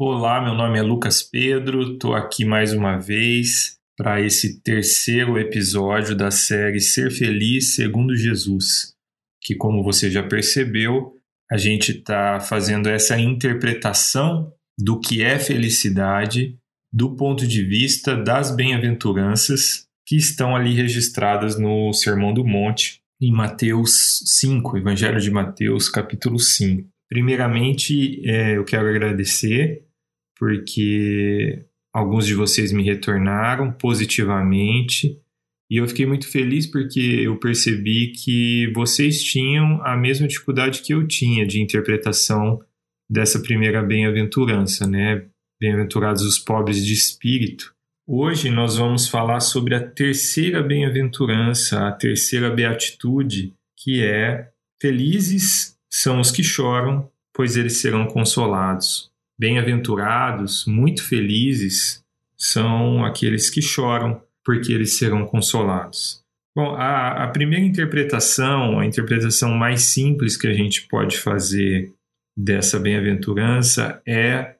[0.00, 6.14] Olá, meu nome é Lucas Pedro, estou aqui mais uma vez para esse terceiro episódio
[6.14, 8.94] da série Ser Feliz segundo Jesus,
[9.42, 11.16] que, como você já percebeu,
[11.50, 16.56] a gente está fazendo essa interpretação do que é felicidade
[16.92, 23.32] do ponto de vista das bem-aventuranças que estão ali registradas no Sermão do Monte, em
[23.32, 26.88] Mateus 5, Evangelho de Mateus, capítulo 5.
[27.08, 29.87] Primeiramente, é, eu quero agradecer
[30.38, 35.20] porque alguns de vocês me retornaram positivamente
[35.70, 40.94] e eu fiquei muito feliz porque eu percebi que vocês tinham a mesma dificuldade que
[40.94, 42.60] eu tinha de interpretação
[43.10, 45.26] dessa primeira bem-aventurança, né?
[45.60, 47.74] Bem-aventurados os pobres de espírito.
[48.06, 54.48] Hoje nós vamos falar sobre a terceira bem-aventurança, a terceira beatitude, que é:
[54.80, 59.10] Felizes são os que choram, pois eles serão consolados.
[59.38, 62.04] Bem-aventurados, muito felizes,
[62.36, 66.22] são aqueles que choram, porque eles serão consolados.
[66.56, 71.92] Bom, a, a, primeira interpretação, a interpretação mais simples que a gente pode fazer
[72.36, 74.56] dessa bem-aventurança é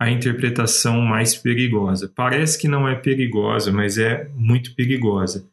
[0.00, 2.10] a interpretação mais perigosa.
[2.14, 5.48] Parece que não é perigosa, mas é muito perigosa,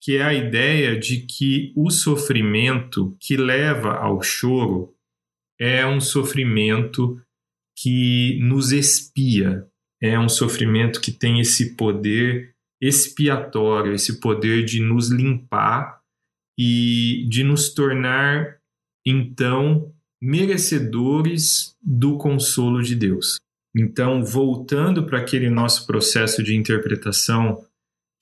[0.00, 4.94] que é a ideia de que o sofrimento que leva ao choro
[5.58, 7.20] é um sofrimento
[7.76, 9.66] que nos expia,
[10.00, 16.00] é um sofrimento que tem esse poder expiatório, esse poder de nos limpar
[16.58, 18.58] e de nos tornar,
[19.06, 23.36] então, merecedores do consolo de Deus.
[23.76, 27.62] Então, voltando para aquele nosso processo de interpretação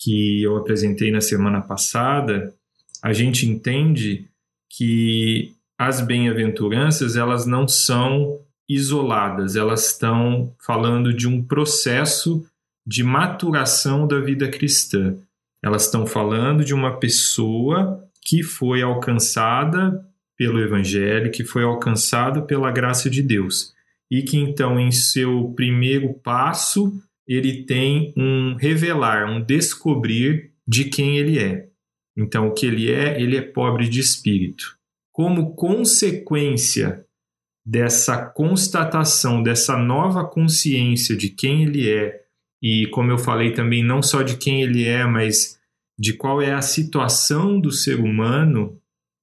[0.00, 2.52] que eu apresentei na semana passada,
[3.00, 4.28] a gente entende
[4.70, 12.46] que as bem-aventuranças elas não são isoladas, elas estão falando de um processo
[12.86, 15.16] de maturação da vida cristã.
[15.62, 20.04] Elas estão falando de uma pessoa que foi alcançada
[20.36, 23.74] pelo Evangelho, que foi alcançada pela graça de Deus
[24.10, 26.92] e que então, em seu primeiro passo,
[27.26, 31.68] ele tem um revelar, um descobrir de quem ele é.
[32.16, 34.78] Então, o que ele é, ele é pobre de espírito.
[35.10, 37.03] Como consequência
[37.64, 42.22] dessa constatação, dessa nova consciência de quem ele é,
[42.62, 45.58] e como eu falei também, não só de quem ele é, mas
[45.98, 48.80] de qual é a situação do ser humano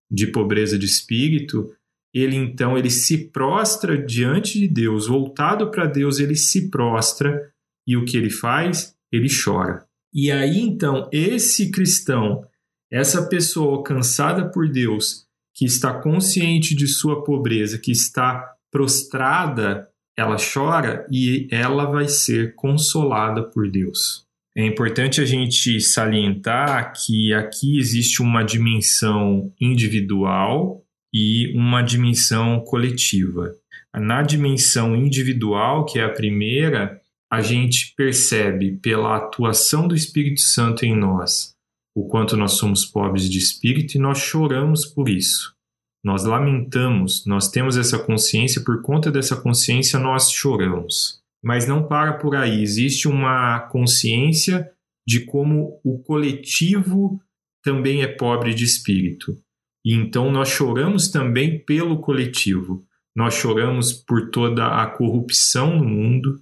[0.10, 1.72] de pobreza de espírito,
[2.14, 7.52] ele então ele se prostra diante de Deus, voltado para Deus, ele se prostra
[7.88, 8.96] e o que ele faz?
[9.12, 9.86] Ele chora.
[10.14, 12.46] E aí então esse cristão,
[12.92, 15.26] essa pessoa alcançada por Deus,
[15.62, 22.56] que está consciente de sua pobreza, que está prostrada, ela chora e ela vai ser
[22.56, 24.26] consolada por Deus.
[24.58, 30.84] É importante a gente salientar que aqui existe uma dimensão individual
[31.14, 33.54] e uma dimensão coletiva.
[33.94, 37.00] Na dimensão individual, que é a primeira,
[37.32, 41.51] a gente percebe pela atuação do Espírito Santo em nós
[41.96, 45.56] o quanto nós somos pobres de espírito e nós choramos por isso.
[46.04, 51.22] Nós lamentamos, nós temos essa consciência, por conta dessa consciência nós choramos.
[51.44, 54.72] Mas não para por aí, existe uma consciência
[55.08, 57.22] de como o coletivo
[57.64, 59.38] também é pobre de espírito.
[59.84, 62.84] E então nós choramos também pelo coletivo.
[63.16, 66.40] Nós choramos por toda a corrupção no mundo,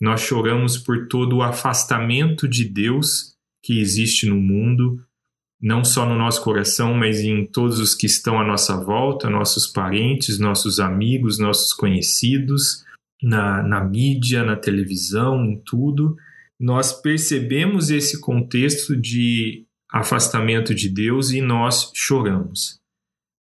[0.00, 3.35] nós choramos por todo o afastamento de Deus
[3.66, 5.04] que existe no mundo,
[5.60, 9.66] não só no nosso coração, mas em todos os que estão à nossa volta, nossos
[9.66, 12.84] parentes, nossos amigos, nossos conhecidos,
[13.20, 16.16] na, na mídia, na televisão, em tudo.
[16.60, 22.78] Nós percebemos esse contexto de afastamento de Deus e nós choramos.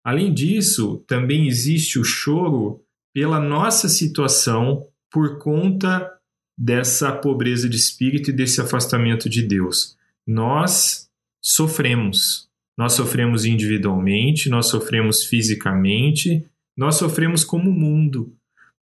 [0.02, 2.80] Além disso, também existe o choro
[3.12, 6.10] pela nossa situação por conta
[6.56, 9.98] dessa pobreza de espírito e desse afastamento de Deus.
[10.26, 11.08] Nós
[11.42, 12.48] sofremos.
[12.76, 16.44] Nós sofremos individualmente, nós sofremos fisicamente,
[16.76, 18.34] nós sofremos como mundo.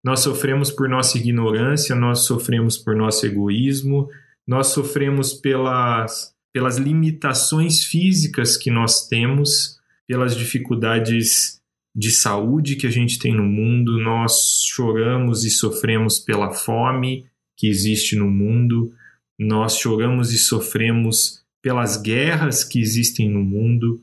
[0.02, 4.08] Nós sofremos por nossa ignorância, nós sofremos por nosso egoísmo,
[4.46, 11.60] nós sofremos pelas pelas limitações físicas que nós temos, pelas dificuldades
[11.94, 17.66] de saúde que a gente tem no mundo, nós choramos e sofremos pela fome que
[17.66, 18.92] existe no mundo,
[19.38, 24.00] nós choramos e sofremos pelas guerras que existem no mundo,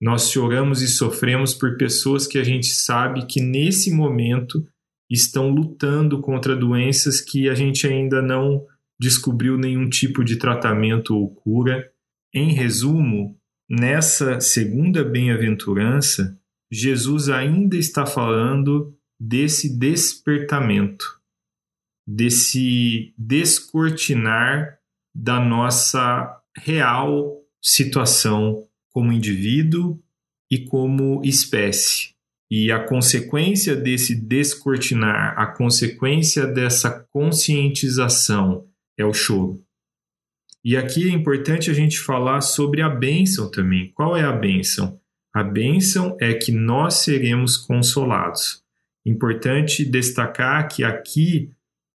[0.00, 4.66] nós choramos e sofremos por pessoas que a gente sabe que nesse momento
[5.10, 8.64] estão lutando contra doenças que a gente ainda não
[8.98, 11.90] descobriu nenhum tipo de tratamento ou cura.
[12.32, 13.36] Em resumo,
[13.68, 16.38] nessa segunda bem-aventurança,
[16.70, 21.19] Jesus ainda está falando desse despertamento,
[22.06, 24.78] desse descortinar
[25.14, 30.00] da nossa real situação como indivíduo
[30.50, 32.14] e como espécie.
[32.50, 38.66] E a consequência desse descortinar, a consequência dessa conscientização
[38.98, 39.62] é o choro.
[40.64, 43.92] E aqui é importante a gente falar sobre a bênção também.
[43.92, 45.00] Qual é a bênção?
[45.32, 48.62] A bênção é que nós seremos consolados.
[49.06, 51.50] Importante destacar que aqui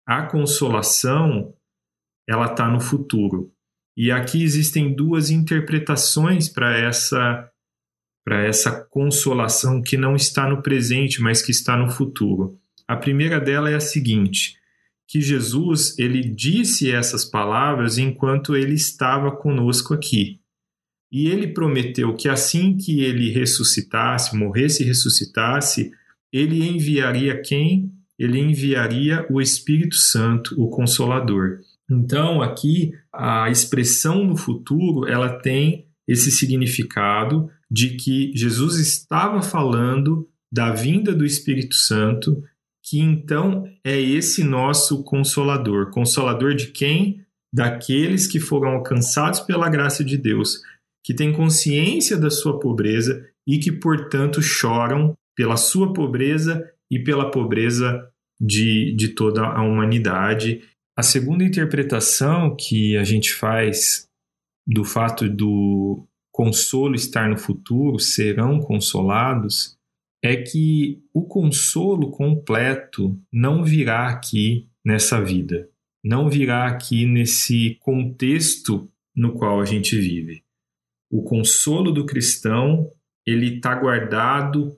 [0.06, 1.54] a consolação
[2.28, 3.52] ela está no futuro.
[3.96, 7.50] E aqui existem duas interpretações para essa
[8.26, 12.58] para essa consolação que não está no presente, mas que está no futuro.
[12.88, 14.58] A primeira dela é a seguinte:
[15.08, 20.40] que Jesus ele disse essas palavras enquanto ele estava conosco aqui.
[21.12, 25.92] E ele prometeu que assim que ele ressuscitasse, morresse e ressuscitasse,
[26.32, 27.92] ele enviaria quem?
[28.24, 31.60] Ele enviaria o Espírito Santo, o Consolador.
[31.90, 40.28] Então, aqui a expressão no futuro, ela tem esse significado de que Jesus estava falando
[40.52, 42.44] da vinda do Espírito Santo,
[42.84, 45.90] que então é esse nosso consolador.
[45.90, 47.26] Consolador de quem?
[47.52, 50.62] Daqueles que foram alcançados pela graça de Deus,
[51.04, 57.32] que têm consciência da sua pobreza e que, portanto, choram pela sua pobreza e pela
[57.32, 58.08] pobreza
[58.44, 60.62] de, de toda a humanidade.
[60.98, 64.10] A segunda interpretação que a gente faz
[64.68, 69.78] do fato do consolo estar no futuro, serão consolados,
[70.22, 75.70] é que o consolo completo não virá aqui nessa vida,
[76.04, 80.44] não virá aqui nesse contexto no qual a gente vive.
[81.12, 82.92] O consolo do cristão,
[83.26, 84.76] ele está guardado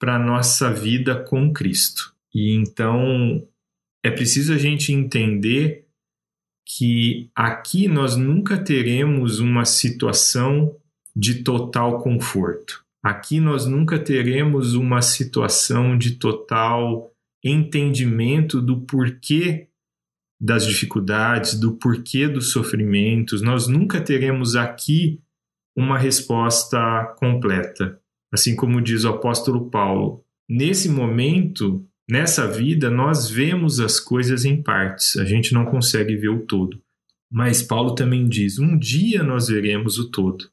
[0.00, 2.17] para a nossa vida com Cristo.
[2.34, 3.46] E então
[4.04, 5.86] é preciso a gente entender
[6.66, 10.76] que aqui nós nunca teremos uma situação
[11.16, 12.84] de total conforto.
[13.02, 17.10] Aqui nós nunca teremos uma situação de total
[17.42, 19.68] entendimento do porquê
[20.40, 23.40] das dificuldades, do porquê dos sofrimentos.
[23.42, 25.20] Nós nunca teremos aqui
[25.76, 28.00] uma resposta completa.
[28.32, 34.62] Assim como diz o apóstolo Paulo, nesse momento, nessa vida, nós vemos as coisas em
[34.62, 36.80] partes, a gente não consegue ver o todo.
[37.30, 40.50] Mas Paulo também diz: um dia nós veremos o todo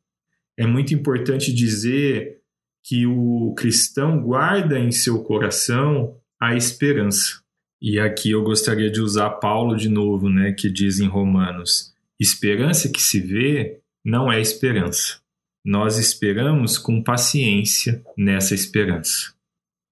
[0.58, 2.40] é muito importante dizer
[2.84, 7.42] que o cristão guarda em seu coração a esperança.
[7.82, 12.90] E aqui eu gostaria de usar Paulo de novo, né, que diz em Romanos: esperança
[12.90, 15.20] que se vê não é esperança.
[15.64, 19.35] Nós esperamos com paciência nessa esperança.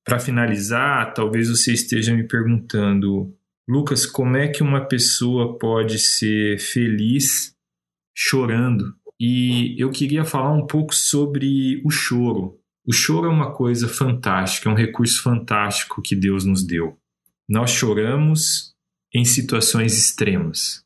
[0.05, 3.33] Para finalizar, talvez você esteja me perguntando,
[3.67, 7.55] Lucas, como é que uma pessoa pode ser feliz
[8.15, 8.93] chorando?
[9.19, 12.59] E eu queria falar um pouco sobre o choro.
[12.85, 16.97] O choro é uma coisa fantástica, é um recurso fantástico que Deus nos deu.
[17.47, 18.73] Nós choramos
[19.13, 20.83] em situações extremas.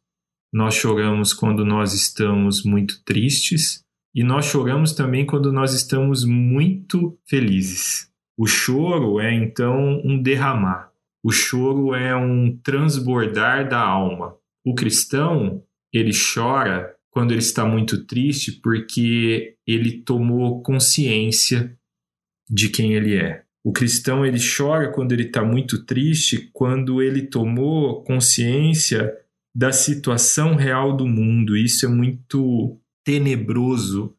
[0.54, 3.82] Nós choramos quando nós estamos muito tristes
[4.14, 8.08] e nós choramos também quando nós estamos muito felizes.
[8.38, 10.92] O choro é então um derramar.
[11.24, 14.36] O choro é um transbordar da alma.
[14.64, 21.76] O cristão, ele chora quando ele está muito triste, porque ele tomou consciência
[22.50, 23.44] de quem ele é.
[23.64, 29.14] O cristão ele chora quando ele está muito triste, quando ele tomou consciência
[29.54, 31.58] da situação real do mundo.
[31.58, 34.16] Isso é muito tenebroso,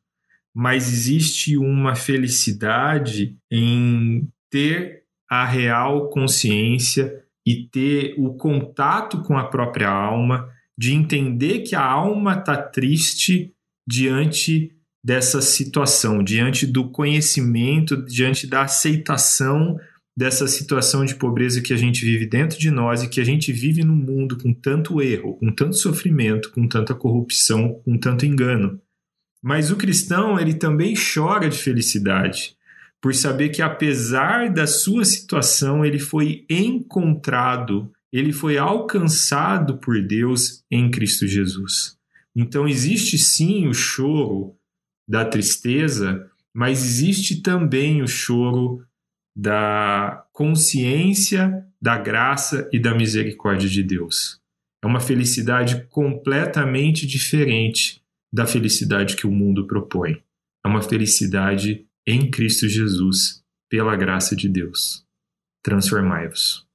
[0.58, 9.44] mas existe uma felicidade em ter a real consciência e ter o contato com a
[9.44, 13.52] própria alma de entender que a alma está triste
[13.86, 14.72] diante
[15.04, 19.78] dessa situação, diante do conhecimento, diante da aceitação
[20.18, 23.52] dessa situação de pobreza que a gente vive dentro de nós e que a gente
[23.52, 28.80] vive no mundo com tanto erro, com tanto sofrimento, com tanta corrupção, com tanto engano.
[29.42, 32.56] Mas o cristão, ele também chora de felicidade,
[33.00, 40.64] por saber que apesar da sua situação, ele foi encontrado ele foi alcançado por Deus
[40.70, 41.96] em Cristo Jesus.
[42.34, 44.56] Então existe sim o choro
[45.06, 48.84] da tristeza, mas existe também o choro
[49.36, 54.40] da consciência da graça e da misericórdia de Deus.
[54.82, 60.22] É uma felicidade completamente diferente da felicidade que o mundo propõe.
[60.64, 65.04] É uma felicidade em Cristo Jesus, pela graça de Deus.
[65.62, 66.67] Transformai-vos.